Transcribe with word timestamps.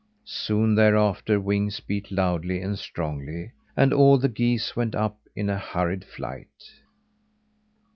Soon 0.25 0.73
thereafter, 0.73 1.39
wings 1.39 1.79
beat 1.79 2.09
loudly 2.11 2.59
and 2.59 2.79
strongly 2.79 3.51
and 3.77 3.93
all 3.93 4.17
the 4.17 4.29
geese 4.29 4.75
went 4.75 4.95
up 4.95 5.19
in 5.35 5.47
a 5.47 5.59
hurried 5.59 6.03
flight. 6.05 6.49